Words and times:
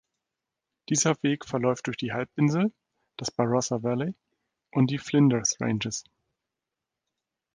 Dieser 0.89 1.15
Weg 1.21 1.45
verläuft 1.45 1.85
durch 1.85 1.95
die 1.95 2.11
Halbinsel, 2.11 2.73
das 3.17 3.29
Barossa 3.29 3.83
Valley 3.83 4.15
und 4.71 4.89
die 4.89 4.97
Flinders 4.97 5.57
Ranges. 5.61 6.05